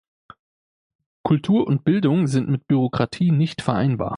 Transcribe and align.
Kultur 1.21 1.67
und 1.67 1.83
Bildung 1.83 2.25
sind 2.25 2.49
mit 2.49 2.65
Bürokratie 2.67 3.29
nicht 3.29 3.61
vereinbar. 3.61 4.09